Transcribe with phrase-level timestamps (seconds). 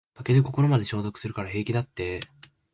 [0.15, 2.21] 酒で心まで消毒するから平気だって